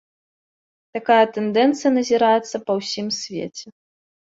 Такая 0.97 1.25
тэндэнцыя 1.35 1.91
назіраецца 1.99 2.55
па 2.65 2.71
ўсім 2.81 3.07
свеце. 3.21 3.67